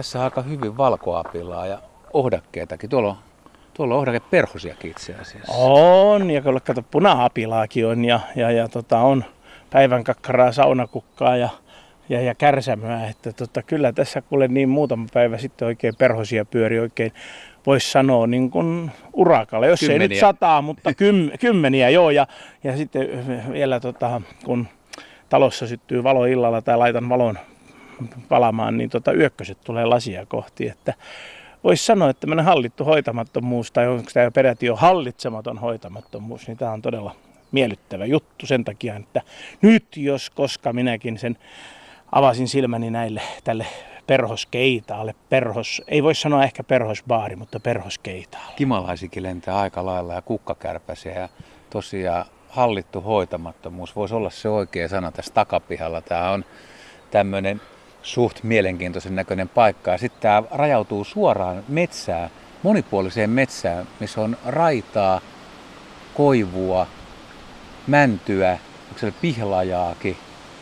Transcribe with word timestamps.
Tässä 0.00 0.18
on 0.18 0.24
aika 0.24 0.42
hyvin 0.42 0.76
valkoapilaa 0.76 1.66
ja 1.66 1.78
ohdakkeitakin. 2.12 2.90
Tuolla 2.90 3.08
on, 3.08 3.16
tuolla 3.74 3.94
on 3.94 4.00
ohdakeperhosiakin 4.00 4.90
itse 4.90 5.14
asiassa. 5.14 5.52
On, 5.52 6.30
ja 6.30 6.40
kyllä 6.40 6.60
kato 6.60 6.82
puna-apilaakin 6.82 7.86
on, 7.86 8.04
ja, 8.04 8.20
ja, 8.36 8.50
ja 8.50 8.68
tota, 8.68 8.98
on 8.98 9.24
päivän 9.70 10.04
kakkaraa, 10.04 10.52
saunakukkaa 10.52 11.36
ja, 11.36 11.48
ja, 12.08 12.20
ja 12.20 12.34
kärsämöä. 12.34 13.08
Että 13.08 13.32
tota, 13.32 13.62
kyllä 13.62 13.92
tässä 13.92 14.22
kuule 14.22 14.48
niin 14.48 14.68
muutama 14.68 15.06
päivä 15.14 15.38
sitten 15.38 15.66
oikein 15.66 15.94
perhosia 15.98 16.44
pyöri 16.44 16.80
oikein 16.80 17.12
voisi 17.66 17.90
sanoa 17.90 18.26
niin 18.26 18.50
kuin 18.50 18.90
urakalla, 19.12 19.66
jos 19.66 19.80
kymmeniä. 19.80 20.02
ei 20.02 20.08
nyt 20.08 20.18
sataa, 20.18 20.62
mutta 20.62 20.94
kym, 20.94 21.30
kymmeniä 21.40 21.90
joo. 21.90 22.10
Ja, 22.10 22.26
ja 22.64 22.76
sitten 22.76 23.08
vielä 23.52 23.80
tota, 23.80 24.20
kun 24.44 24.68
talossa 25.28 25.66
syttyy 25.66 26.02
valo 26.02 26.24
illalla 26.24 26.62
tai 26.62 26.78
laitan 26.78 27.08
valon 27.08 27.38
palamaan, 28.28 28.76
niin 28.76 28.90
tota, 28.90 29.12
yökköset 29.12 29.58
tulee 29.64 29.84
lasia 29.84 30.26
kohti. 30.26 30.68
Että 30.68 30.94
voisi 31.64 31.84
sanoa, 31.84 32.10
että 32.10 32.20
tämmöinen 32.20 32.44
hallittu 32.44 32.84
hoitamattomuus, 32.84 33.72
tai 33.72 33.88
onko 33.88 34.10
tämä 34.14 34.30
peräti 34.30 34.66
jo 34.66 34.76
hallitsematon 34.76 35.58
hoitamattomuus, 35.58 36.46
niin 36.46 36.58
tämä 36.58 36.72
on 36.72 36.82
todella 36.82 37.14
miellyttävä 37.52 38.04
juttu 38.04 38.46
sen 38.46 38.64
takia, 38.64 38.96
että 38.96 39.22
nyt 39.62 39.84
jos 39.96 40.30
koska 40.30 40.72
minäkin 40.72 41.18
sen 41.18 41.38
avasin 42.12 42.48
silmäni 42.48 42.90
näille 42.90 43.22
tälle 43.44 43.66
perhoskeitaalle, 44.06 45.14
perhos, 45.28 45.82
ei 45.88 46.02
voi 46.02 46.14
sanoa 46.14 46.44
ehkä 46.44 46.64
perhosbaari, 46.64 47.36
mutta 47.36 47.60
perhoskeitaalle. 47.60 48.52
Kimalaisikin 48.56 49.22
lentää 49.22 49.58
aika 49.58 49.86
lailla 49.86 50.14
ja 50.14 50.22
kukkakärpäsiä 50.22 51.20
ja 51.20 51.28
tosiaan 51.70 52.26
hallittu 52.48 53.00
hoitamattomuus 53.00 53.96
voisi 53.96 54.14
olla 54.14 54.30
se 54.30 54.48
oikea 54.48 54.88
sana 54.88 55.12
tässä 55.12 55.34
takapihalla. 55.34 56.00
Tämä 56.00 56.30
on 56.30 56.44
tämmöinen 57.10 57.60
suht 58.02 58.42
mielenkiintoisen 58.42 59.14
näköinen 59.14 59.48
paikka. 59.48 59.98
Sitten 59.98 60.22
tämä 60.22 60.42
rajautuu 60.50 61.04
suoraan 61.04 61.62
metsään, 61.68 62.30
monipuoliseen 62.62 63.30
metsään, 63.30 63.86
missä 64.00 64.20
on 64.20 64.36
raitaa, 64.46 65.20
koivua, 66.14 66.86
mäntyä, 67.86 68.58
onko 68.88 68.98
se 69.00 69.12
pihlajaakin. 69.20 70.16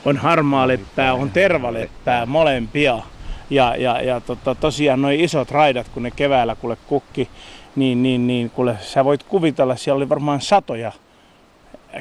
On 0.05 0.17
harmaaleppää, 0.17 1.15
on 1.15 1.31
tervaleppää, 1.31 2.27
molempia. 2.27 3.03
Ja, 3.51 3.77
ja, 3.77 4.03
ja 4.03 4.21
tota, 4.21 4.55
tosiaan 4.55 5.03
noin 5.03 5.21
isot 5.21 5.51
raidat, 5.51 5.89
kun 5.89 6.03
ne 6.03 6.11
keväällä 6.11 6.55
kuule 6.55 6.77
kukki, 6.87 7.29
niin, 7.77 8.03
niin, 8.03 8.27
niin 8.27 8.51
kuule, 8.51 8.77
sä 8.81 9.05
voit 9.05 9.23
kuvitella, 9.23 9.77
siellä 9.77 9.97
oli 9.97 10.09
varmaan 10.09 10.41
satoja 10.41 10.93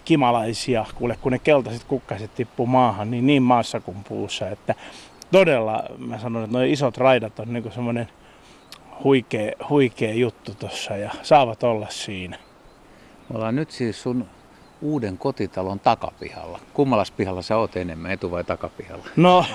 kimalaisia, 0.06 0.86
kuule, 0.96 1.18
kun 1.22 1.32
ne 1.32 1.40
keltaiset 1.40 1.84
kukkaset 1.84 2.36
tippuu 2.36 2.66
maahan, 2.66 3.12
niin 3.12 3.28
niin 3.28 3.44
maassa 3.44 3.80
kuin 3.80 3.98
puussa, 4.10 4.50
että 4.50 4.76
todella, 5.32 5.84
mä 5.98 6.20
sanon, 6.20 6.44
että 6.44 6.58
nuo 6.58 6.66
isot 6.66 6.98
raidat 6.98 7.40
on 7.40 7.54
niinku 7.54 7.72
semmoinen 7.72 8.08
huikea, 9.04 9.52
huikea 9.70 10.14
juttu 10.14 10.56
tuossa 10.60 10.98
ja 10.98 11.12
saavat 11.24 11.64
olla 11.64 11.88
siinä. 11.90 12.38
Me 13.30 13.36
ollaan 13.36 13.56
nyt 13.56 13.72
siis 13.72 14.04
sun 14.04 14.26
uuden 14.82 15.18
kotitalon 15.18 15.80
takapihalla. 15.80 16.60
Kummalas 16.74 17.12
pihalla 17.12 17.42
sä 17.42 17.58
oot 17.58 17.78
enemmän, 17.78 18.12
etu- 18.12 18.32
vai 18.32 18.44
takapihalla? 18.44 19.06
No, 19.16 19.46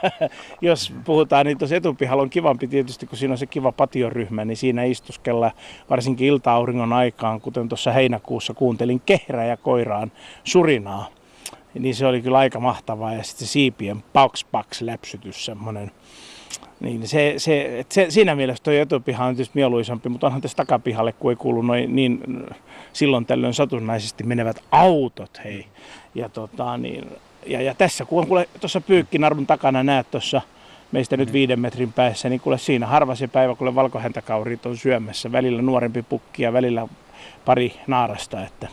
jos 0.60 0.92
puhutaan, 1.04 1.46
niin 1.46 1.58
tuossa 1.58 1.76
etupihalla 1.76 2.22
on 2.22 2.30
kivampi 2.30 2.66
tietysti, 2.68 3.06
kun 3.06 3.18
siinä 3.18 3.32
on 3.32 3.38
se 3.38 3.46
kiva 3.46 3.72
patioryhmä, 3.72 4.44
niin 4.44 4.56
siinä 4.56 4.84
istuskella 4.84 5.52
varsinkin 5.90 6.28
ilta-auringon 6.28 6.92
aikaan, 6.92 7.40
kuten 7.40 7.68
tuossa 7.68 7.92
heinäkuussa 7.92 8.54
kuuntelin 8.54 9.02
kehrä 9.06 9.44
ja 9.44 9.56
koiraan 9.56 10.12
surinaa. 10.44 11.15
Niin 11.78 11.94
se 11.94 12.06
oli 12.06 12.22
kyllä 12.22 12.38
aika 12.38 12.60
mahtavaa 12.60 13.14
ja 13.14 13.22
sitten 13.22 13.46
se 13.46 13.52
siipien 13.52 14.04
paks 14.12 14.44
paks 14.44 14.82
läpsytys 14.82 15.44
semmoinen 15.44 15.90
niin 16.80 17.08
se, 17.08 17.34
se, 17.36 17.84
se, 17.88 18.06
siinä 18.08 18.34
mielessä 18.34 18.64
tuo 18.64 18.72
etupiha 18.72 19.24
on 19.24 19.34
tietysti 19.34 19.52
mieluisampi, 19.54 20.08
mutta 20.08 20.26
onhan 20.26 20.42
tässä 20.42 20.56
takapihalle, 20.56 21.12
kun 21.12 21.32
ei 21.32 21.36
kuulu 21.36 21.62
noin 21.62 21.96
niin 21.96 22.20
silloin 22.92 23.26
tällöin 23.26 23.54
satunnaisesti 23.54 24.24
menevät 24.24 24.64
autot, 24.70 25.40
hei. 25.44 25.66
Ja, 26.14 26.28
tota, 26.28 26.76
niin, 26.76 27.10
ja, 27.46 27.62
ja 27.62 27.74
tässä 27.74 28.04
kun 28.04 28.18
on 28.18 28.26
kuule 28.26 28.48
tuossa 28.60 28.80
pyykkinarvun 28.80 29.46
takana 29.46 29.82
näet 29.82 30.10
tuossa 30.10 30.42
meistä 30.92 31.16
nyt 31.16 31.32
viiden 31.32 31.60
metrin 31.60 31.92
päässä, 31.92 32.28
niin 32.28 32.40
kuule 32.40 32.58
siinä 32.58 32.86
harva 32.86 33.14
se 33.14 33.28
päivä, 33.28 33.54
kun 33.54 33.74
valkohäntäkaurit 33.74 34.66
on 34.66 34.76
syömässä. 34.76 35.32
Välillä 35.32 35.62
nuorempi 35.62 36.02
pukki 36.02 36.42
ja 36.42 36.52
välillä 36.52 36.88
pari 37.44 37.74
naarasta. 37.86 38.42
Että. 38.42 38.68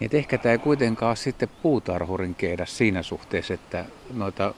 Et 0.00 0.14
ehkä 0.14 0.38
tämä 0.38 0.52
ei 0.52 0.58
kuitenkaan 0.58 1.16
sitten 1.16 1.48
puutarhurin 1.62 2.34
keidä 2.34 2.66
siinä 2.66 3.02
suhteessa, 3.02 3.54
että 3.54 3.84
noita 4.14 4.54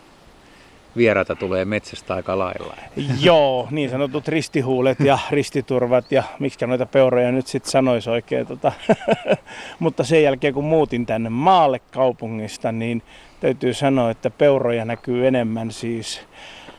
vieraita 0.96 1.36
tulee 1.36 1.64
metsästä 1.64 2.14
aika 2.14 2.38
lailla. 2.38 2.76
Joo, 3.20 3.68
niin 3.70 3.90
sanotut 3.90 4.28
ristihuulet 4.28 5.00
ja 5.00 5.18
ristiturvat 5.30 6.12
ja 6.12 6.22
miksi 6.38 6.66
noita 6.66 6.86
peuroja 6.86 7.32
nyt 7.32 7.46
sitten 7.46 7.72
sanoisi 7.72 8.10
oikein. 8.10 8.46
Tota. 8.46 8.72
Mutta 9.78 10.04
sen 10.04 10.22
jälkeen 10.22 10.54
kun 10.54 10.64
muutin 10.64 11.06
tänne 11.06 11.30
maalle 11.30 11.80
kaupungista, 11.90 12.72
niin 12.72 13.02
täytyy 13.40 13.74
sanoa, 13.74 14.10
että 14.10 14.30
peuroja 14.30 14.84
näkyy 14.84 15.26
enemmän 15.26 15.72
siis 15.72 16.20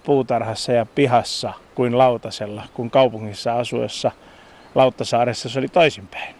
puutarhassa 0.04 0.72
ja 0.72 0.86
pihassa 0.86 1.54
kuin 1.76 1.98
lautasella, 1.98 2.64
kun 2.74 2.90
kaupungissa 2.90 3.54
asuessa 3.60 4.12
Lauttasaaressa 4.76 5.50
se 5.50 5.60
oli 5.60 5.68
toisinpäin. 5.68 6.37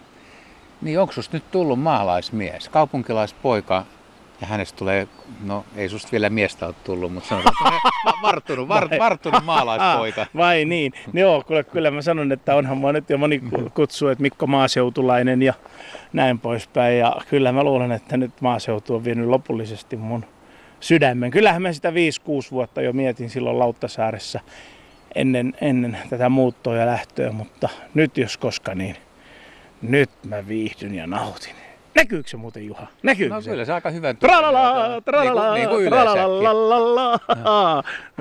Niin 0.82 1.00
onko 1.00 1.12
nyt 1.32 1.50
tullut 1.50 1.80
maalaismies, 1.80 2.68
kaupunkilaispoika, 2.68 3.84
ja 4.40 4.46
hänestä 4.46 4.78
tulee, 4.78 5.08
no 5.44 5.64
ei 5.76 5.88
susta 5.88 6.12
vielä 6.12 6.30
miestä 6.30 6.66
ole 6.66 6.74
tullut, 6.84 7.12
mutta 7.12 7.28
se 7.28 7.34
on 7.34 7.42
varttunut, 8.22 8.68
var, 8.68 8.88
varttunut 8.98 9.44
maalaispoika. 9.54 10.26
Vai 10.36 10.64
niin? 10.64 10.92
Joo, 11.12 11.42
kyllä, 11.42 11.62
kyllä 11.62 11.90
mä 11.90 12.02
sanon, 12.02 12.32
että 12.32 12.54
onhan 12.54 12.78
mua 12.78 12.92
nyt 12.92 13.10
jo 13.10 13.18
moni 13.18 13.42
kutsu, 13.74 14.08
että 14.08 14.22
Mikko 14.22 14.46
Maaseutulainen 14.46 15.42
ja 15.42 15.54
näin 16.12 16.38
poispäin. 16.38 16.98
Ja 16.98 17.16
kyllä 17.30 17.52
mä 17.52 17.64
luulen, 17.64 17.92
että 17.92 18.16
nyt 18.16 18.40
maaseutu 18.40 18.94
on 18.94 19.04
vienyt 19.04 19.28
lopullisesti 19.28 19.96
mun 19.96 20.24
sydämen. 20.80 21.30
Kyllähän 21.30 21.62
mä 21.62 21.72
sitä 21.72 21.90
5-6 21.90 21.94
vuotta 22.50 22.82
jo 22.82 22.92
mietin 22.92 23.30
silloin 23.30 23.58
Lauttasaaressa 23.58 24.40
ennen, 25.14 25.54
ennen 25.60 25.98
tätä 26.10 26.28
muuttoa 26.28 26.76
ja 26.76 26.86
lähtöä, 26.86 27.32
mutta 27.32 27.68
nyt 27.94 28.18
jos 28.18 28.36
koska 28.36 28.74
niin, 28.74 28.96
nyt 29.82 30.10
mä 30.24 30.48
viihdyn 30.48 30.94
ja 30.94 31.06
nautin. 31.06 31.54
Näkyykö 31.94 32.28
se 32.28 32.36
muuten 32.36 32.66
Juha? 32.66 32.86
Näkyykö 33.02 33.34
no, 33.34 33.40
se? 33.40 33.50
kyllä 33.50 33.64
se 33.64 33.72
aika 33.72 33.90
hyvän 33.90 34.16
Tralala, 34.16 35.00
tralala, 35.00 35.54
niin 35.54 35.68
kuin, 35.68 35.80
niin 35.80 35.90
kuin 35.90 35.98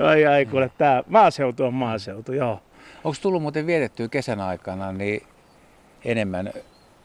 Ai 0.08 0.26
ai, 0.26 0.46
kuule, 0.46 0.72
tää 0.78 1.04
maaseutu 1.08 1.64
on 1.64 1.74
maaseutu, 1.74 2.34
joo. 2.34 2.62
Onko 3.04 3.18
tullut 3.22 3.42
muuten 3.42 3.68
vietettyä 3.68 4.08
kesän 4.08 4.42
aikana 4.42 4.92
niin 4.92 5.24
enemmän 6.06 6.54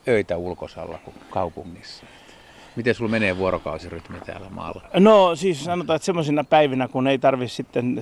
öitä 0.08 0.36
ulkosalla 0.36 0.98
kuin 1.04 1.16
kaupungissa? 1.30 2.06
Miten 2.76 2.94
sulla 2.94 3.10
menee 3.10 3.36
vuorokausirytmi 3.36 4.20
täällä 4.26 4.50
maalla? 4.50 4.82
No 4.94 5.36
siis 5.36 5.64
sanotaan, 5.64 5.96
että 5.96 6.06
semmoisina 6.06 6.44
päivinä, 6.44 6.88
kun 6.88 7.06
ei 7.06 7.19
tarvi 7.19 7.48
sitten 7.48 7.96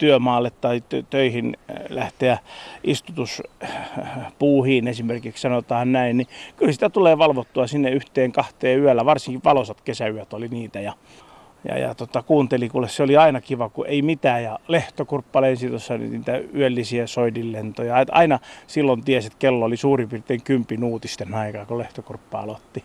työmaalle 0.00 0.50
tai 0.50 0.82
töihin 1.10 1.56
äh, 1.70 1.76
lähteä 1.88 2.38
istutuspuuhiin 2.84 4.88
esimerkiksi 4.88 5.42
sanotaan 5.42 5.92
näin, 5.92 6.16
niin 6.16 6.26
kyllä 6.56 6.72
sitä 6.72 6.90
tulee 6.90 7.18
valvottua 7.18 7.66
sinne 7.66 7.90
yhteen 7.90 8.32
kahteen 8.32 8.80
yöllä, 8.80 9.04
varsinkin 9.04 9.44
valosat 9.44 9.80
kesäyöt 9.80 10.32
oli 10.32 10.48
niitä 10.48 10.80
ja 10.80 10.92
ja, 11.68 11.78
ja 11.78 11.94
tota, 11.94 12.22
kuunteli, 12.22 12.68
kuule 12.68 12.88
se 12.88 13.02
oli 13.02 13.16
aina 13.16 13.40
kiva, 13.40 13.68
kun 13.68 13.86
ei 13.86 14.02
mitään. 14.02 14.42
Ja 14.42 14.58
lehtokurppa 14.68 15.40
lensi 15.40 15.68
tuossa 15.68 15.98
niitä 15.98 16.40
yöllisiä 16.54 17.06
soidinlentoja. 17.06 18.00
Et 18.00 18.08
aina 18.12 18.38
silloin 18.66 19.04
tiesi, 19.04 19.26
että 19.26 19.38
kello 19.38 19.64
oli 19.64 19.76
suurin 19.76 20.08
piirtein 20.08 20.42
kympin 20.42 20.84
uutisten 20.84 21.34
aikaa, 21.34 21.66
kun 21.66 21.78
lehtokurppa 21.78 22.40
aloitti. 22.40 22.84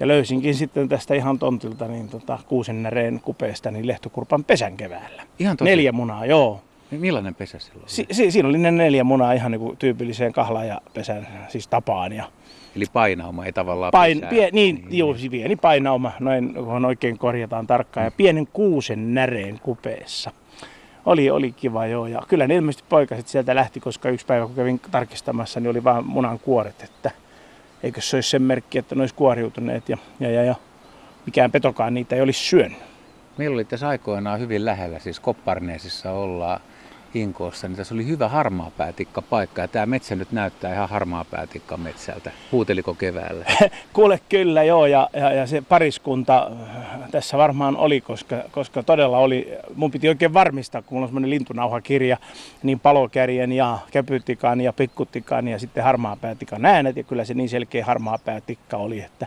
Ja 0.00 0.08
löysinkin 0.08 0.54
sitten 0.54 0.88
tästä 0.88 1.14
ihan 1.14 1.38
tontilta 1.38 1.88
niin 1.88 2.08
tota, 2.08 2.38
kuusennäreen 2.48 3.20
kupeesta 3.24 3.70
niin 3.70 3.86
lehtokurpan 3.86 4.44
pesän 4.44 4.76
keväällä. 4.76 5.22
Ihan 5.38 5.56
tosi. 5.56 5.70
Neljä 5.70 5.92
munaa, 5.92 6.26
joo. 6.26 6.60
Millainen 6.90 7.34
pesä 7.34 7.58
silloin? 7.58 7.88
Si- 7.88 8.06
si- 8.10 8.30
siinä 8.30 8.48
oli 8.48 8.58
ne 8.58 8.70
neljä 8.70 9.04
munaa 9.04 9.32
ihan 9.32 9.50
niin 9.52 9.60
kuin 9.60 9.76
tyypilliseen 9.76 10.32
kahlaajapesän 10.32 11.28
siis 11.48 11.68
tapaan. 11.68 12.12
Ja 12.12 12.24
Eli 12.76 12.84
painauma 12.92 13.44
ei 13.46 13.52
tavallaan 13.52 13.90
Pain, 13.90 14.26
pie, 14.30 14.48
niin, 14.52 14.74
niin, 14.76 14.98
juu, 14.98 15.16
pieni 15.30 15.56
painauma, 15.56 16.12
noin 16.20 16.54
kun 16.54 16.84
oikein 16.84 17.18
korjataan 17.18 17.66
tarkkaan. 17.66 18.04
Ja 18.04 18.10
pienen 18.10 18.46
kuusen 18.52 19.14
näreen 19.14 19.60
kupeessa. 19.62 20.30
Oli, 21.06 21.30
oli 21.30 21.52
kiva 21.52 21.86
joo. 21.86 22.06
Ja 22.06 22.22
kyllä 22.28 22.46
ne 22.46 22.54
ilmeisesti 22.54 22.84
poikaset 22.88 23.28
sieltä 23.28 23.54
lähti, 23.54 23.80
koska 23.80 24.08
yksi 24.08 24.26
päivä 24.26 24.46
kun 24.46 24.54
kävin 24.54 24.80
tarkistamassa, 24.90 25.60
niin 25.60 25.70
oli 25.70 25.84
vaan 25.84 26.06
munan 26.06 26.38
kuoret. 26.38 26.82
Että 26.82 27.10
eikö 27.82 28.00
se 28.00 28.16
olisi 28.16 28.30
sen 28.30 28.42
merkki, 28.42 28.78
että 28.78 28.94
ne 28.94 29.02
olisi 29.02 29.14
kuoriutuneet 29.14 29.88
ja, 29.88 29.96
ja, 30.20 30.30
ja, 30.30 30.44
ja 30.44 30.54
mikään 31.26 31.50
petokaan 31.50 31.94
niitä 31.94 32.16
ei 32.16 32.22
olisi 32.22 32.44
syönyt. 32.44 32.78
Meillä 33.38 33.54
oli 33.54 33.64
tässä 33.64 33.88
aikoinaan 33.88 34.40
hyvin 34.40 34.64
lähellä, 34.64 34.98
siis 34.98 35.20
Kopparneesissa 35.20 36.12
ollaan. 36.12 36.60
Inkoossa, 37.14 37.68
niin 37.68 37.76
tässä 37.76 37.94
oli 37.94 38.06
hyvä 38.06 38.28
harmaapäätikka 38.28 39.22
paikka. 39.22 39.62
Ja 39.62 39.68
tämä 39.68 39.86
metsä 39.86 40.16
nyt 40.16 40.32
näyttää 40.32 40.74
ihan 40.74 40.88
harmaapäätikka 40.88 41.76
metsältä. 41.76 42.30
Huuteliko 42.52 42.94
keväällä? 42.94 43.44
Kuule 43.92 44.20
kyllä 44.28 44.62
joo, 44.62 44.86
ja, 44.86 45.10
ja, 45.12 45.32
ja, 45.32 45.46
se 45.46 45.62
pariskunta 45.68 46.50
tässä 47.10 47.38
varmaan 47.38 47.76
oli, 47.76 48.00
koska, 48.00 48.36
koska 48.50 48.82
todella 48.82 49.18
oli, 49.18 49.48
mun 49.74 49.90
piti 49.90 50.08
oikein 50.08 50.34
varmistaa, 50.34 50.82
kun 50.82 50.96
mulla 50.96 51.04
on 51.04 51.08
semmoinen 51.08 51.30
lintunauhakirja, 51.30 52.16
niin 52.62 52.80
palokärjen 52.80 53.52
ja 53.52 53.78
käpytikan 53.92 54.60
ja 54.60 54.72
pikkutikan 54.72 55.48
ja 55.48 55.58
sitten 55.58 55.84
harmaapäätikan 55.84 56.64
äänet, 56.64 56.96
ja 56.96 57.02
kyllä 57.02 57.24
se 57.24 57.34
niin 57.34 57.48
selkeä 57.48 57.84
harmaapäätikka 57.84 58.76
oli, 58.76 59.00
että 59.00 59.26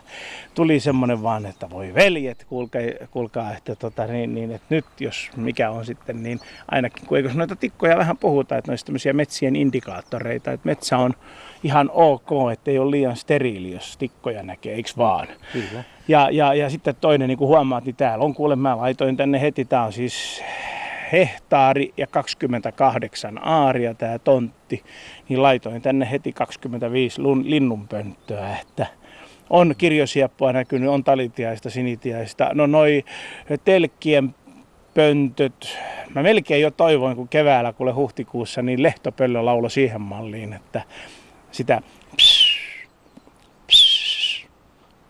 tuli 0.54 0.80
semmoinen 0.80 1.22
vaan, 1.22 1.46
että 1.46 1.70
voi 1.70 1.94
veljet, 1.94 2.44
kuulkaa, 2.48 2.80
kuulkaa 3.10 3.56
että, 3.56 3.74
tota, 3.76 4.06
niin, 4.06 4.34
niin, 4.34 4.50
että 4.52 4.66
nyt 4.70 4.84
jos 5.00 5.30
mikä 5.36 5.70
on 5.70 5.86
sitten, 5.86 6.22
niin 6.22 6.40
ainakin 6.70 7.06
kun 7.06 7.16
eikö 7.16 7.30
noita 7.34 7.56
tikkoja 7.74 7.96
vähän 7.96 8.16
puhuta, 8.16 8.56
että 8.56 8.70
noista 8.70 8.86
tämmöisiä 8.86 9.12
metsien 9.12 9.56
indikaattoreita, 9.56 10.52
että 10.52 10.66
metsä 10.66 10.98
on 10.98 11.14
ihan 11.64 11.90
ok, 11.92 12.30
että 12.52 12.70
ei 12.70 12.78
ole 12.78 12.90
liian 12.90 13.16
steriili, 13.16 13.72
jos 13.72 13.96
tikkoja 13.96 14.42
näkee, 14.42 14.74
eikö 14.74 14.90
vaan? 14.96 15.28
Kyllä. 15.52 15.84
Ja, 16.08 16.30
ja, 16.30 16.54
ja 16.54 16.70
sitten 16.70 16.94
toinen, 17.00 17.28
niin 17.28 17.38
kuin 17.38 17.48
huomaat, 17.48 17.84
niin 17.84 17.96
täällä 17.96 18.24
on 18.24 18.34
kuule, 18.34 18.56
mä 18.56 18.76
laitoin 18.76 19.16
tänne 19.16 19.40
heti, 19.40 19.64
tää 19.64 19.84
on 19.84 19.92
siis 19.92 20.42
hehtaari 21.12 21.92
ja 21.96 22.06
28 22.06 23.46
aaria 23.46 23.94
tämä 23.94 24.18
tontti, 24.18 24.82
niin 25.28 25.42
laitoin 25.42 25.82
tänne 25.82 26.10
heti 26.10 26.32
25 26.32 27.22
linnunpönttöä, 27.22 28.56
että 28.62 28.86
on 29.50 29.74
kirjosieppua 29.78 30.52
näkynyt, 30.52 30.88
on 30.88 31.04
talitiaista, 31.04 31.70
sinitiaista, 31.70 32.50
no 32.54 32.66
noi 32.66 33.04
telkkien 33.64 34.34
pöntöt. 34.94 35.78
Mä 36.14 36.22
melkein 36.22 36.62
jo 36.62 36.70
toivoin, 36.70 37.16
kun 37.16 37.28
keväällä, 37.28 37.72
kuule 37.72 37.92
huhtikuussa, 37.92 38.62
niin 38.62 38.82
lehtopöllö 38.82 39.44
laulo 39.44 39.68
siihen 39.68 40.00
malliin, 40.00 40.52
että 40.52 40.82
sitä 41.50 41.82
pss, 42.16 42.58
pss, 43.66 44.46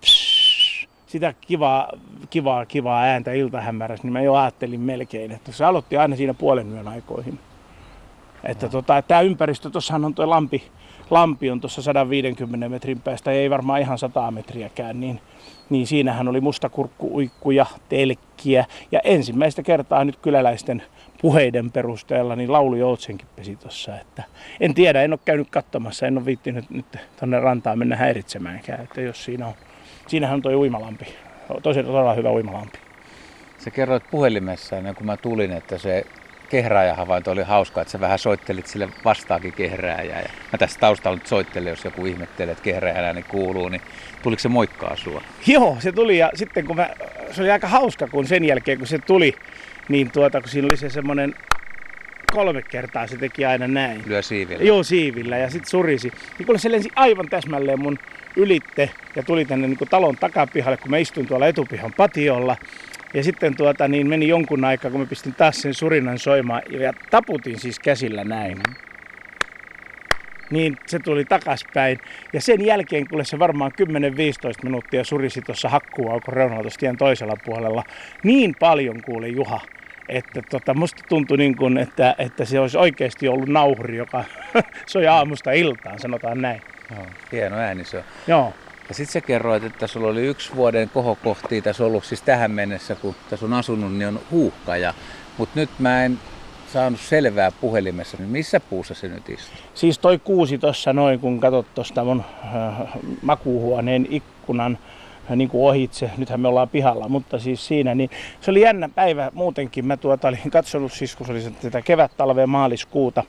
pss, 0.00 0.88
sitä 1.06 1.34
kivaa, 1.40 1.92
kivaa, 2.30 2.66
kivaa 2.66 3.02
ääntä 3.02 3.32
iltahämärässä, 3.32 4.04
niin 4.04 4.12
mä 4.12 4.22
jo 4.22 4.34
ajattelin 4.34 4.80
melkein, 4.80 5.32
että 5.32 5.52
se 5.52 5.64
aloitti 5.64 5.96
aina 5.96 6.16
siinä 6.16 6.34
puolen 6.34 6.72
yön 6.72 6.88
aikoihin. 6.88 7.38
Että 8.44 8.68
tota, 8.68 9.02
tämä 9.02 9.20
ympäristö, 9.20 9.70
tuossahan 9.70 10.04
on 10.04 10.14
tuo 10.14 10.30
lampi, 10.30 10.62
lampi 11.14 11.50
on 11.50 11.60
tuossa 11.60 11.82
150 11.82 12.68
metrin 12.68 13.00
päästä, 13.00 13.30
ei 13.30 13.50
varmaan 13.50 13.80
ihan 13.80 13.98
100 13.98 14.30
metriäkään, 14.30 15.00
niin 15.00 15.20
niin 15.70 15.86
siinähän 15.86 16.28
oli 16.28 16.40
mustakurkkuuikkuja, 16.40 17.66
telkkiä 17.88 18.64
ja 18.92 19.00
ensimmäistä 19.04 19.62
kertaa 19.62 20.04
nyt 20.04 20.16
kyläläisten 20.16 20.82
puheiden 21.22 21.70
perusteella 21.70 22.36
niin 22.36 22.52
laulu 22.52 22.76
Joutsenkin 22.76 23.28
pesi 23.36 23.56
tuossa. 23.56 24.00
Että 24.00 24.22
en 24.60 24.74
tiedä, 24.74 25.02
en 25.02 25.12
ole 25.12 25.20
käynyt 25.24 25.50
katsomassa, 25.50 26.06
en 26.06 26.18
ole 26.18 26.26
viittinyt 26.26 26.70
nyt 26.70 26.86
tuonne 27.18 27.40
rantaan 27.40 27.78
mennä 27.78 27.96
häiritsemäänkään, 27.96 28.82
että 28.82 29.00
jos 29.00 29.24
siinä 29.24 29.46
on, 29.46 29.54
siinähän 30.06 30.34
on 30.34 30.42
tuo 30.42 30.52
uimalampi, 30.52 31.06
tosi 31.62 31.82
todella 31.82 32.14
hyvä 32.14 32.30
uimalampi. 32.30 32.78
Sä 33.58 33.70
kerroit 33.70 34.10
puhelimessa 34.10 34.76
ennen 34.76 34.94
kuin 34.94 35.06
mä 35.06 35.16
tulin, 35.16 35.52
että 35.52 35.78
se 35.78 36.06
kehrääjähavainto 36.54 37.30
oli 37.30 37.42
hauska, 37.42 37.80
että 37.80 37.92
sä 37.92 38.00
vähän 38.00 38.18
soittelit 38.18 38.66
sille 38.66 38.88
vastaakin 39.04 39.52
kehrääjää. 39.52 40.20
Ja 40.20 40.28
mä 40.52 40.58
tässä 40.58 40.80
taustalla 40.80 41.16
nyt 41.16 41.26
soittelen, 41.26 41.70
jos 41.70 41.84
joku 41.84 42.06
ihmettelee, 42.06 42.52
että 42.52 42.64
kehrääjän 42.64 43.04
ääni 43.04 43.22
kuuluu, 43.22 43.68
niin 43.68 43.82
tuliko 44.22 44.40
se 44.40 44.48
moikkaa 44.48 44.96
sua? 44.96 45.22
Joo, 45.46 45.76
se 45.80 45.92
tuli 45.92 46.18
ja 46.18 46.30
sitten 46.34 46.66
kun 46.66 46.76
mä, 46.76 46.90
se 47.30 47.42
oli 47.42 47.50
aika 47.50 47.68
hauska, 47.68 48.08
kun 48.08 48.26
sen 48.26 48.44
jälkeen 48.44 48.78
kun 48.78 48.86
se 48.86 48.98
tuli, 48.98 49.34
niin 49.88 50.10
tuota, 50.10 50.40
kun 50.40 50.50
siinä 50.50 50.66
oli 50.66 50.76
se 50.76 50.90
semmoinen 50.90 51.34
kolme 52.32 52.62
kertaa 52.62 53.06
se 53.06 53.16
teki 53.16 53.44
aina 53.44 53.68
näin. 53.68 54.02
Lyö 54.06 54.22
siivillä? 54.22 54.64
Joo, 54.64 54.82
siivillä 54.82 55.38
ja 55.38 55.50
sitten 55.50 55.70
surisi. 55.70 56.12
Niin 56.38 56.46
kun 56.46 56.58
se 56.58 56.70
lensi 56.70 56.90
aivan 56.96 57.28
täsmälleen 57.28 57.80
mun 57.80 57.98
ylitte 58.36 58.90
ja 59.16 59.22
tuli 59.22 59.44
tänne 59.44 59.68
niin 59.68 59.78
talon 59.90 60.16
takapihalle, 60.16 60.76
kun 60.76 60.90
mä 60.90 60.98
istuin 60.98 61.26
tuolla 61.26 61.46
etupihan 61.46 61.92
patiolla. 61.96 62.56
Ja 63.14 63.22
sitten 63.22 63.56
tuota, 63.56 63.88
niin 63.88 64.06
meni 64.06 64.28
jonkun 64.28 64.64
aikaa, 64.64 64.90
kun 64.90 65.00
mä 65.00 65.06
pistin 65.06 65.34
taas 65.34 65.62
sen 65.62 65.74
surinan 65.74 66.18
soimaan 66.18 66.62
ja 66.68 66.92
taputin 67.10 67.60
siis 67.60 67.78
käsillä 67.78 68.24
näin. 68.24 68.58
Niin 70.50 70.76
se 70.86 70.98
tuli 70.98 71.24
takaspäin. 71.24 72.00
Ja 72.32 72.40
sen 72.40 72.66
jälkeen, 72.66 73.08
kun 73.08 73.24
se 73.24 73.38
varmaan 73.38 73.72
10-15 73.72 73.84
minuuttia 74.62 75.04
surisi 75.04 75.42
tuossa 75.42 75.68
hakkuaukon 75.68 76.34
reunalla 76.34 76.70
tien 76.78 76.96
toisella 76.96 77.36
puolella, 77.44 77.84
niin 78.22 78.54
paljon 78.60 79.02
kuuli 79.02 79.32
Juha, 79.32 79.60
että 80.08 80.42
tota, 80.50 80.74
musta 80.74 81.02
tuntui 81.08 81.36
niin 81.36 81.56
kuin, 81.56 81.78
että, 81.78 82.14
että 82.18 82.44
se 82.44 82.60
olisi 82.60 82.78
oikeasti 82.78 83.28
ollut 83.28 83.48
nauhuri, 83.48 83.96
joka 83.96 84.24
soi 84.86 85.06
aamusta 85.06 85.52
iltaan, 85.52 85.98
sanotaan 85.98 86.42
näin. 86.42 86.62
Joo, 86.90 87.06
hieno 87.32 87.56
ääni 87.56 87.84
se 87.84 87.98
on. 87.98 88.04
Joo. 88.26 88.52
Ja 88.88 88.94
sitten 88.94 89.12
sä 89.12 89.20
kerroit, 89.20 89.64
että 89.64 89.86
sulla 89.86 90.08
oli 90.08 90.26
yksi 90.26 90.56
vuoden 90.56 90.90
kohokohti 90.94 91.62
tässä 91.62 91.84
ollut 91.84 92.04
siis 92.04 92.22
tähän 92.22 92.50
mennessä, 92.50 92.94
kun 92.94 93.14
tässä 93.30 93.46
on 93.46 93.52
asunut, 93.52 93.94
niin 93.94 94.08
on 94.08 94.20
huuhkaja. 94.30 94.94
Mutta 95.38 95.60
nyt 95.60 95.70
mä 95.78 96.04
en 96.04 96.18
saanut 96.72 97.00
selvää 97.00 97.50
puhelimessa, 97.60 98.16
niin 98.16 98.28
missä 98.28 98.60
puussa 98.60 98.94
se 98.94 99.08
nyt 99.08 99.28
istuu? 99.28 99.58
Siis 99.74 99.98
toi 99.98 100.18
kuusi 100.18 100.58
tuossa 100.58 100.92
noin, 100.92 101.20
kun 101.20 101.40
katsot 101.40 101.74
tuosta 101.74 102.04
mun 102.04 102.24
äh, 102.44 102.88
makuuhuoneen 103.22 104.06
ikkunan 104.10 104.78
äh, 105.30 105.36
niin 105.36 105.48
kuin 105.48 105.68
ohitse, 105.68 106.10
nythän 106.16 106.40
me 106.40 106.48
ollaan 106.48 106.68
pihalla, 106.68 107.08
mutta 107.08 107.38
siis 107.38 107.66
siinä, 107.66 107.94
niin 107.94 108.10
se 108.40 108.50
oli 108.50 108.60
jännä 108.60 108.88
päivä 108.88 109.30
muutenkin. 109.34 109.86
Mä 109.86 109.96
tuota 109.96 110.28
olin 110.28 110.50
katsonut 110.50 110.92
siis, 110.92 111.16
kun 111.16 111.26
se 111.26 111.32
oli 111.32 111.42
tätä 111.62 111.82
kevät-talvea 111.82 112.46
maaliskuuta, 112.46 113.22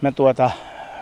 mä 0.00 0.12
tuota 0.12 0.50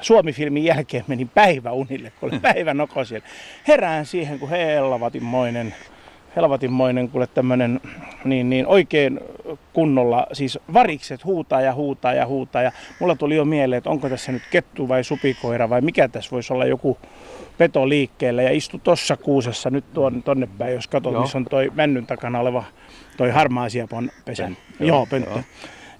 Suomi-filmin 0.00 0.64
jälkeen 0.64 1.04
menin 1.06 1.28
päiväunille, 1.28 2.12
kun 2.20 2.30
oli 2.30 2.40
päivä 2.52 2.74
noko 2.74 3.04
siellä. 3.04 3.26
Herään 3.68 4.06
siihen, 4.06 4.38
kun 4.38 4.48
helvatinmoinen, 4.48 5.74
helvatinmoinen 6.36 7.08
kuule 7.08 7.26
tämmönen 7.26 7.80
niin, 8.24 8.50
niin 8.50 8.66
oikein 8.66 9.20
kunnolla, 9.72 10.26
siis 10.32 10.58
varikset 10.72 11.24
huutaa 11.24 11.60
ja 11.60 11.74
huutaa 11.74 12.14
ja 12.14 12.26
huutaa. 12.26 12.62
Ja 12.62 12.72
mulla 13.00 13.14
tuli 13.14 13.36
jo 13.36 13.44
mieleen, 13.44 13.78
että 13.78 13.90
onko 13.90 14.08
tässä 14.08 14.32
nyt 14.32 14.42
kettu 14.50 14.88
vai 14.88 15.04
supikoira 15.04 15.70
vai 15.70 15.80
mikä 15.80 16.08
tässä 16.08 16.30
voisi 16.30 16.52
olla 16.52 16.64
joku 16.64 16.98
peto 17.58 17.88
liikkeellä. 17.88 18.42
Ja 18.42 18.50
istu 18.50 18.78
tuossa 18.78 19.16
kuusessa 19.16 19.70
nyt 19.70 19.84
tuon, 19.94 20.22
tonne 20.22 20.48
päin, 20.58 20.74
jos 20.74 20.88
katsot, 20.88 21.20
missä 21.20 21.38
on 21.38 21.44
toi 21.44 21.70
männyn 21.74 22.06
takana 22.06 22.40
oleva 22.40 22.64
toi 23.16 23.30
harmaa 23.30 23.68
siapon 23.68 24.10
pesä. 24.24 24.42
Joo, 24.42 24.88
joo, 24.88 25.06
pönttö. 25.06 25.30
Joo. 25.30 25.42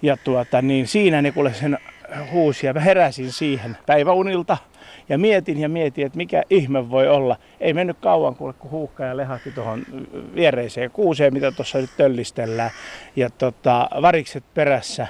Ja 0.03 0.17
tuota, 0.17 0.63
niin 0.63 0.87
siinä 0.87 1.23
ne 1.23 1.33
kuule 1.33 1.55
sen 1.55 1.79
huusi 2.33 2.67
ja 2.67 2.73
mä 2.73 2.81
heräsin 2.81 3.33
siihen 3.33 3.77
päiväunilta 3.87 4.57
ja 5.09 5.19
mietin 5.19 5.61
ja 5.61 5.69
mietin, 5.69 6.07
että 6.07 6.17
mikä 6.17 6.43
ihme 6.51 6.91
voi 6.91 7.09
olla. 7.09 7.37
Ei 7.61 7.73
mennyt 7.73 7.97
kauan, 8.01 8.37
kun 8.37 8.55
huuhka 8.71 9.05
ja 9.05 9.17
lehahti 9.17 9.51
tuohon 9.51 9.83
viereiseen 10.35 10.91
kuuseen, 10.91 11.33
mitä 11.33 11.53
tuossa 11.53 11.79
nyt 11.79 11.91
töllistellään. 11.97 12.71
Ja 13.17 13.31
tota, 13.31 13.89
varikset 14.03 14.45
perässä. 14.55 15.07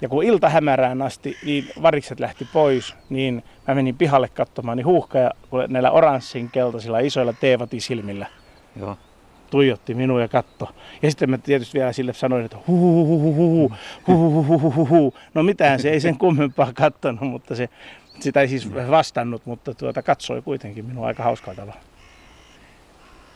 Ja 0.00 0.08
kun 0.08 0.24
ilta 0.24 0.48
hämärään 0.48 1.02
asti, 1.02 1.36
niin 1.44 1.68
varikset 1.82 2.20
lähti 2.20 2.48
pois, 2.52 2.94
niin 3.10 3.42
mä 3.68 3.74
menin 3.74 3.96
pihalle 3.96 4.28
katsomaan, 4.28 4.76
niin 4.76 4.86
huuhka 4.86 5.18
ja 5.18 5.30
näillä 5.68 5.90
oranssin 5.90 6.50
keltaisilla 6.50 6.98
isoilla 6.98 7.32
teevatisilmillä. 7.32 8.26
Joo 8.76 8.96
tuijotti 9.54 9.94
minua 9.94 10.20
ja 10.20 10.28
katto. 10.28 10.68
Ja 11.02 11.10
sitten 11.10 11.30
mä 11.30 11.38
tietysti 11.38 11.78
vielä 11.78 11.92
sille 11.92 12.12
sanoin, 12.12 12.44
että 12.44 12.56
hu 12.68 13.72
No 15.34 15.42
mitään, 15.42 15.80
se 15.80 15.90
ei 15.90 16.00
sen 16.00 16.18
kummempaa 16.18 16.72
kattonut, 16.74 17.20
mutta 17.20 17.54
se, 17.54 17.68
sitä 18.20 18.40
ei 18.40 18.48
siis 18.48 18.74
vastannut, 18.90 19.46
mutta 19.46 19.74
tuota, 19.74 20.02
katsoi 20.02 20.42
kuitenkin 20.42 20.84
minua 20.84 21.06
aika 21.06 21.22
hauskaa 21.22 21.54
tavalla. 21.54 21.80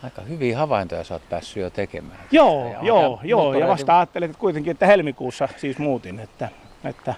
Aika 0.03 0.23
hyviä 0.23 0.59
havaintoja 0.59 1.05
sä 1.05 1.15
oot 1.15 1.29
päässyt 1.29 1.63
jo 1.63 1.71
tekemään. 1.71 2.21
Joo, 2.31 2.73
ja 2.73 2.79
joo, 2.83 3.21
joo. 3.25 3.55
Ja 3.55 3.69
vasta 3.69 3.99
ajattelin 3.99 4.31
että 4.31 4.41
kuitenkin, 4.41 4.71
että 4.71 4.87
helmikuussa 4.87 5.49
siis 5.57 5.79
muutin, 5.79 6.21
että, 6.21 6.49
että 6.85 7.15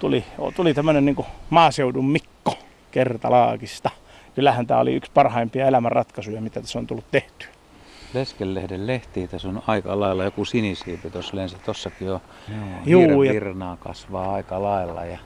tuli, 0.00 0.24
tuli 0.56 0.74
tämmöinen 0.74 1.04
niin 1.04 1.26
maaseudun 1.50 2.10
Mikko 2.10 2.58
kertalaakista. 2.90 3.90
Kyllähän 4.34 4.66
tämä 4.66 4.80
oli 4.80 4.94
yksi 4.94 5.10
parhaimpia 5.14 5.66
elämänratkaisuja, 5.66 6.40
mitä 6.40 6.60
tässä 6.60 6.78
on 6.78 6.86
tullut 6.86 7.10
tehtyä. 7.10 7.48
Leskelehden 8.14 8.86
lehtiä. 8.86 9.26
Tässä 9.26 9.48
on 9.48 9.62
aika 9.66 10.00
lailla 10.00 10.24
joku 10.24 10.44
sinisiipi 10.44 11.10
tuossa 11.10 11.36
lensi. 11.36 11.56
Tossakin 11.56 12.10
on 12.10 12.20
Juu, 12.86 13.22
ja... 13.22 13.32
virnaa 13.32 13.76
kasvaa 13.76 14.34
aika 14.34 14.62
lailla. 14.62 15.04
Ja, 15.04 15.18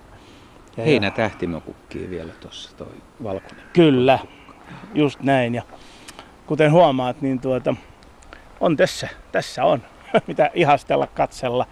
ja 0.76 0.84
heinä 0.84 1.10
tähtimökukkii 1.10 2.10
vielä 2.10 2.32
tuossa 2.32 2.76
toi 2.76 2.92
valkoinen. 3.24 3.64
Kyllä, 3.72 4.18
just 4.94 5.20
näin. 5.20 5.54
Ja 5.54 5.62
kuten 6.46 6.72
huomaat, 6.72 7.20
niin 7.20 7.40
tuota, 7.40 7.74
on 8.60 8.76
tässä, 8.76 9.08
tässä 9.32 9.64
on 9.64 9.82
mitä 10.26 10.50
ihastella, 10.54 11.06
katsella. 11.06 11.66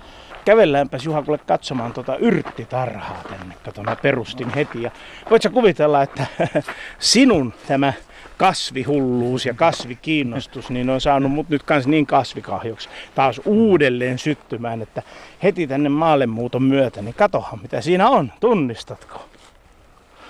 Kävelläänpäs 0.46 1.04
Juha 1.04 1.22
kuule 1.22 1.38
katsomaan 1.46 1.92
tuota 1.92 2.16
yrttitarhaa 2.16 3.22
tänne. 3.28 3.54
Kato, 3.64 3.82
mä 3.82 3.96
perustin 3.96 4.50
heti. 4.54 4.82
Ja 4.82 4.90
voit 5.30 5.42
sä 5.42 5.50
kuvitella, 5.50 6.02
että 6.02 6.26
sinun 6.98 7.54
tämä 7.68 7.92
kasvihulluus 8.36 9.46
ja 9.46 9.54
kasvikiinnostus, 9.54 10.70
niin 10.70 10.90
on 10.90 11.00
saanut 11.00 11.32
mut 11.32 11.48
nyt 11.48 11.62
kans 11.62 11.86
niin 11.86 12.06
kasvikahjoksi 12.06 12.88
taas 13.14 13.40
uudelleen 13.44 14.18
syttymään, 14.18 14.82
että 14.82 15.02
heti 15.42 15.66
tänne 15.66 15.88
maallemuuton 15.88 16.62
myötä, 16.62 17.02
niin 17.02 17.14
katohan 17.14 17.58
mitä 17.62 17.80
siinä 17.80 18.08
on, 18.08 18.32
tunnistatko? 18.40 19.24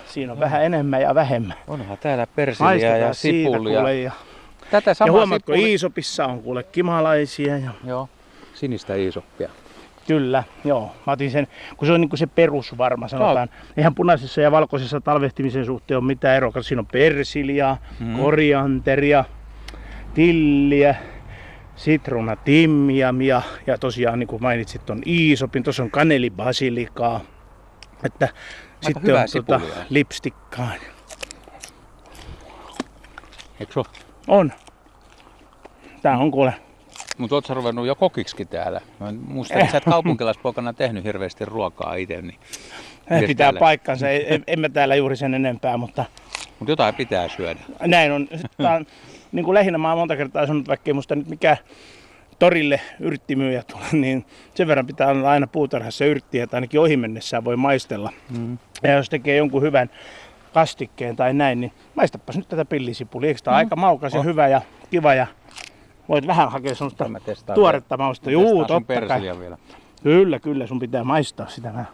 Siinä 0.07 0.31
on 0.31 0.39
no. 0.39 0.45
vähän 0.45 0.63
enemmän 0.63 1.01
ja 1.01 1.15
vähemmän. 1.15 1.57
Onhan 1.67 1.97
täällä 1.97 2.27
persiliä 2.35 2.97
ja 2.97 3.13
sipulia. 3.13 3.91
ja, 3.91 4.11
Tätä 4.71 4.95
ja 5.05 5.11
huomaatko, 5.11 5.53
sipuli... 5.53 5.71
Iisopissa 5.71 6.25
on 6.25 6.43
kuule 6.43 6.63
kimalaisia. 6.63 7.57
Ja... 7.57 7.71
Joo, 7.85 8.09
sinistä 8.53 8.95
Iisoppia. 8.95 9.49
Kyllä, 10.07 10.43
joo. 10.65 10.95
Mä 11.07 11.13
otin 11.13 11.31
sen, 11.31 11.47
kun 11.77 11.87
se 11.87 11.93
on 11.93 12.01
niin 12.01 12.09
kuin 12.09 12.19
se 12.19 12.27
perusvarma, 12.27 13.07
sanotaan. 13.07 13.47
No. 13.47 13.73
Eihän 13.77 13.95
punaisessa 13.95 14.41
ja 14.41 14.51
valkoisessa 14.51 15.01
talvehtimisen 15.01 15.65
suhteen 15.65 15.97
ole 15.97 16.05
mitään 16.05 16.35
eroa. 16.35 16.51
Siinä 16.61 16.79
on 16.79 16.85
persiliaa, 16.85 17.77
mm. 17.99 18.17
korianteria, 18.17 19.25
tilliä, 20.13 20.95
sitruna 21.75 22.35
timmiamia 22.35 23.41
ja 23.67 23.77
tosiaan 23.77 24.19
niin 24.19 24.27
kuin 24.27 24.41
mainitsit 24.41 24.89
on 24.89 25.01
iisopin, 25.07 25.63
tuossa 25.63 25.83
on 25.83 25.91
kanelibasilikaa. 25.91 27.21
Että 28.03 28.25
Aika 28.25 28.99
sitten 28.99 29.15
on 29.15 29.27
tuota, 29.31 29.61
lipstikkaa. 29.89 30.71
Eikö 33.59 33.83
On. 34.27 34.51
Tää 36.01 36.17
on 36.17 36.31
kuule 36.31 36.53
mutta 37.17 37.35
ootko 37.35 37.53
ruvennut 37.53 37.87
jo 37.87 37.95
kokiksi 37.95 38.45
täällä? 38.45 38.81
Mä 38.99 39.13
muistan, 39.27 39.59
että 39.59 39.71
sä 39.71 39.77
et 39.77 39.83
kaupunkilaispoikana 39.83 40.73
tehnyt 40.73 41.03
hirveästi 41.03 41.45
ruokaa 41.45 41.95
itse. 41.95 42.21
Niin 42.21 42.39
pitää 43.09 43.45
täällä? 43.45 43.59
paikkansa, 43.59 44.09
en, 44.09 44.43
emme 44.47 44.69
täällä 44.69 44.95
juuri 44.95 45.15
sen 45.15 45.33
enempää, 45.33 45.77
mutta... 45.77 46.05
Mutta 46.59 46.71
jotain 46.71 46.95
pitää 46.95 47.27
syödä. 47.27 47.59
Näin 47.85 48.11
on. 48.11 48.27
Tää 48.57 48.75
on 48.75 48.85
niin 49.31 49.45
kuin 49.45 49.53
lähinnä 49.53 49.77
mä 49.77 49.89
oon 49.89 49.97
monta 49.97 50.15
kertaa 50.15 50.47
sanonut, 50.47 50.67
vaikka 50.67 50.93
musta 50.93 51.15
nyt 51.15 51.27
mikä 51.27 51.57
torille 52.39 52.81
yrttimyyjä 52.99 53.63
tule, 53.63 53.83
niin 53.91 54.25
sen 54.55 54.67
verran 54.67 54.87
pitää 54.87 55.07
olla 55.07 55.31
aina 55.31 55.47
puutarhassa 55.47 56.05
yrttiä, 56.05 56.43
että 56.43 56.57
ainakin 56.57 56.79
ohi 56.79 56.97
mennessään 56.97 57.45
voi 57.45 57.57
maistella. 57.57 58.13
Mm. 58.37 58.57
Ja 58.83 58.91
jos 58.91 59.09
tekee 59.09 59.35
jonkun 59.35 59.61
hyvän 59.61 59.89
kastikkeen 60.53 61.15
tai 61.15 61.33
näin, 61.33 61.61
niin 61.61 61.71
maistapas 61.95 62.37
nyt 62.37 62.47
tätä 62.47 62.65
pillisipulia. 62.65 63.27
Eikö 63.27 63.41
tämä 63.43 63.55
mm. 63.55 63.57
aika 63.57 63.75
maukas 63.75 64.13
ja 64.13 64.19
oh. 64.19 64.25
hyvä 64.25 64.47
ja 64.47 64.61
kiva 64.91 65.13
ja 65.13 65.27
Voit 66.09 66.27
vähän 66.27 66.51
hakea 66.51 66.75
semmoista 66.75 67.05
tuoretta 67.55 67.97
mausta. 67.97 68.31
Juu, 68.31 68.65
totta 68.65 69.01
kai. 69.07 69.21
Vielä. 69.21 69.57
Kyllä, 70.03 70.39
kyllä, 70.39 70.67
sun 70.67 70.79
pitää 70.79 71.03
maistaa 71.03 71.47
sitä 71.47 71.69
vähän. 71.69 71.87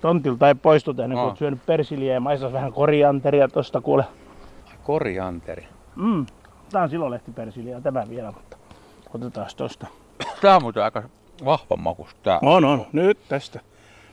Tontilta 0.00 0.48
ei 0.48 0.54
poistuta 0.54 1.04
ennen 1.04 1.18
kuin 1.18 1.28
no. 1.28 1.36
syönyt 1.36 1.66
persiliä 1.66 2.14
ja 2.14 2.20
maistaa 2.20 2.52
vähän 2.52 2.72
korianteria 2.72 3.48
tosta 3.48 3.80
kuule. 3.80 4.04
Korianteri? 4.84 5.66
Mm. 5.96 6.26
Tää 6.72 6.82
on 6.82 6.90
silolehtipersiliä 6.90 7.80
tämä 7.80 8.08
vielä, 8.08 8.32
mutta 8.32 8.56
otetaan 9.14 9.46
tosta. 9.56 9.86
Tää 10.40 10.56
on 10.56 10.62
muuten 10.62 10.84
aika 10.84 11.02
vahva 11.44 11.76
makus 11.76 12.16
tää. 12.22 12.38
On, 12.42 12.64
on. 12.64 12.86
Nyt 12.92 13.18
tästä. 13.28 13.60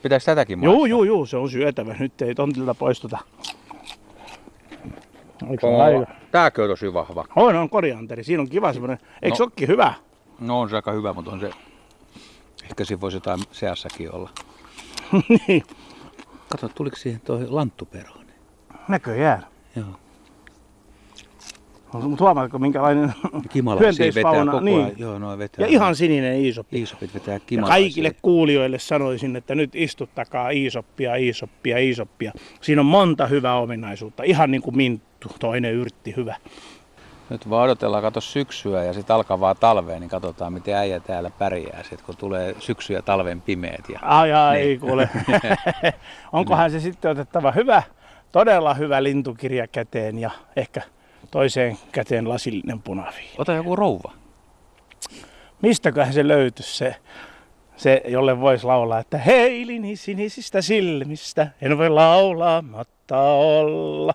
Pitäis 0.02 0.24
tätäkin 0.24 0.58
maistaa? 0.58 0.74
Juu, 0.74 0.86
juu, 0.86 1.04
juu, 1.04 1.26
se 1.26 1.36
on 1.36 1.50
syötävä. 1.50 1.94
Nyt 1.98 2.22
ei 2.22 2.34
tontilta 2.34 2.74
poistuta. 2.74 3.18
Eikö 5.50 5.66
on, 5.66 6.06
tääkö 6.30 6.62
on 6.62 6.68
tosi 6.68 6.92
vahva? 6.92 7.24
On, 7.36 7.56
on 7.56 7.70
korianteri. 7.70 8.24
Siinä 8.24 8.40
on 8.40 8.48
kiva 8.48 8.72
semmonen. 8.72 8.98
Eikö 9.22 9.36
no, 9.40 9.66
hyvä? 9.68 9.94
No 10.40 10.60
on 10.60 10.70
se 10.70 10.76
aika 10.76 10.92
hyvä, 10.92 11.12
mutta 11.12 11.30
on 11.30 11.40
se... 11.40 11.50
Ehkä 12.64 12.84
siinä 12.84 13.00
voisi 13.00 13.16
jotain 13.16 13.40
seassakin 13.52 14.12
olla. 14.12 14.30
niin. 15.48 15.62
Kato, 16.48 16.68
tuliko 16.68 16.96
siihen 16.96 17.20
toi 17.20 17.46
lanttuperoon? 17.48 18.26
Näköjään. 18.88 19.46
Joo. 19.76 19.86
Mutta 22.02 22.24
huomaatko 22.24 22.58
minkälainen 22.58 23.14
hyönteisfauna. 23.80 24.60
Niin. 24.60 24.92
Joo, 24.96 25.18
no 25.18 25.38
vetää. 25.38 25.66
Ja 25.66 25.72
ihan 25.72 25.96
sininen 25.96 26.40
iisoppi. 26.40 26.78
Iisopit 26.78 27.14
vetää 27.14 27.40
ja 27.50 27.62
kaikille 27.62 28.16
kuulijoille 28.22 28.78
sanoisin, 28.78 29.36
että 29.36 29.54
nyt 29.54 29.70
istuttakaa 29.74 30.50
iisoppia, 30.50 31.16
iisoppia, 31.16 31.78
iisoppia. 31.78 32.32
Siinä 32.60 32.80
on 32.80 32.86
monta 32.86 33.26
hyvää 33.26 33.58
ominaisuutta. 33.58 34.22
Ihan 34.22 34.50
niin 34.50 34.62
kuin 34.62 34.76
minttu, 34.76 35.28
toinen 35.40 35.74
yrtti 35.74 36.14
hyvä. 36.16 36.36
Nyt 37.30 37.50
vaan 37.50 37.64
odotellaan, 37.64 38.02
kato 38.02 38.20
syksyä 38.20 38.84
ja 38.84 38.92
sitten 38.92 39.16
alkavaa 39.16 39.54
talvea, 39.54 40.00
niin 40.00 40.10
katsotaan 40.10 40.52
miten 40.52 40.74
äijä 40.74 41.00
täällä 41.00 41.30
pärjää, 41.30 41.82
sit, 41.82 42.02
kun 42.02 42.16
tulee 42.16 42.54
syksy 42.58 42.92
ja 42.92 43.02
talven 43.02 43.40
pimeät. 43.40 43.88
Ja... 43.88 43.98
Ai, 44.02 44.32
ai, 44.32 44.58
niin. 44.58 44.80
kuule. 44.80 45.08
Onkohan 46.32 46.70
se 46.70 46.80
sitten 46.80 47.10
otettava 47.10 47.52
hyvä, 47.52 47.82
todella 48.32 48.74
hyvä 48.74 49.02
lintukirja 49.02 49.66
käteen 49.66 50.18
ja 50.18 50.30
ehkä 50.56 50.82
toiseen 51.30 51.78
käteen 51.92 52.28
lasillinen 52.28 52.82
punaviini. 52.82 53.30
Ota 53.38 53.52
joku 53.52 53.76
rouva. 53.76 54.12
Mistäköhän 55.62 56.12
se 56.12 56.28
löytyisi 56.28 56.76
se, 56.76 56.96
se 57.76 58.02
jolle 58.08 58.40
voisi 58.40 58.66
laulaa, 58.66 58.98
että 58.98 59.18
heilini 59.18 59.96
sinisistä 59.96 60.62
silmistä, 60.62 61.48
en 61.62 61.78
voi 61.78 61.90
laulaa 61.90 62.62
matta 62.62 63.20
olla. 63.20 64.14